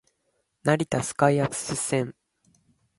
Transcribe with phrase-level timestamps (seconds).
[0.63, 2.15] 成田スカイアクセス線